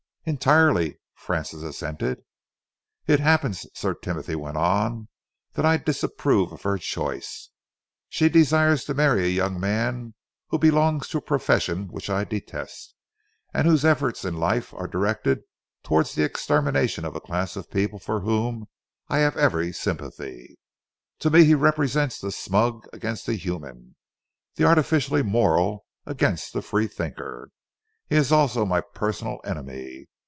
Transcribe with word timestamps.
"Entirely," 0.23 0.99
Francis 1.15 1.63
assented. 1.63 2.21
"It 3.07 3.19
happens," 3.19 3.65
Sir 3.73 3.95
Timothy 3.95 4.35
went 4.35 4.55
on, 4.55 5.07
"that 5.53 5.65
I 5.65 5.77
disapprove 5.77 6.51
of 6.51 6.61
her 6.61 6.77
choice. 6.77 7.49
She 8.07 8.29
desires 8.29 8.85
to 8.85 8.93
marry 8.93 9.25
a 9.25 9.29
young 9.29 9.59
man 9.59 10.13
who 10.49 10.59
belongs 10.59 11.07
to 11.07 11.17
a 11.17 11.21
profession 11.21 11.87
which 11.87 12.07
I 12.11 12.23
detest, 12.23 12.93
and 13.51 13.67
whose 13.67 13.83
efforts 13.83 14.23
in 14.23 14.35
life 14.37 14.75
are 14.75 14.85
directed 14.85 15.41
towards 15.83 16.13
the 16.13 16.21
extermination 16.23 17.03
of 17.03 17.15
a 17.15 17.19
class 17.19 17.55
of 17.55 17.71
people 17.71 17.97
for 17.97 18.19
whom 18.19 18.67
I 19.07 19.17
have 19.19 19.35
every 19.37 19.73
sympathy. 19.73 20.59
To 21.17 21.31
me 21.31 21.45
he 21.45 21.55
represents 21.55 22.19
the 22.19 22.31
smug 22.31 22.83
as 22.89 22.89
against 22.93 23.25
the 23.25 23.33
human, 23.33 23.95
the 24.53 24.65
artificially 24.65 25.23
moral 25.23 25.87
as 26.05 26.11
against 26.11 26.53
the 26.53 26.61
freethinker. 26.61 27.49
He 28.07 28.17
is 28.17 28.29
also 28.31 28.65
my 28.65 28.81
personal 28.81 29.39
enemy. 29.45 30.05